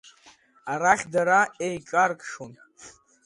Арахь 0.71 1.05
дара 1.13 1.39
еиҿаркшон… 1.65 2.53